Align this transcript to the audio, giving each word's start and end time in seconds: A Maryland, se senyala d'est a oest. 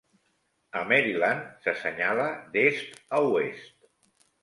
A 0.69 0.83
Maryland, 0.91 1.45
se 1.67 1.75
senyala 1.83 2.27
d'est 2.57 2.91
a 3.15 3.17
oest. 3.31 3.75